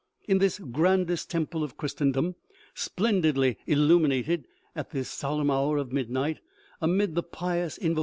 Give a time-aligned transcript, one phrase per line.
[0.27, 2.33] In this grandest temple of Christendom,
[2.73, 6.39] splendidly illumina ted at the solemn hour of midnight,
[6.81, 7.99] amid the pious invo OMEGA.